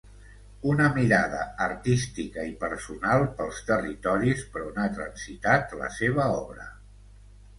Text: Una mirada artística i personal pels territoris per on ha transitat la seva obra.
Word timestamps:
Una 0.69 0.85
mirada 0.93 1.41
artística 1.65 2.45
i 2.51 2.55
personal 2.63 3.27
pels 3.41 3.59
territoris 3.67 4.41
per 4.55 4.63
on 4.69 4.81
ha 4.85 4.89
transitat 4.95 5.75
la 5.83 5.91
seva 5.99 6.25
obra. 6.41 6.67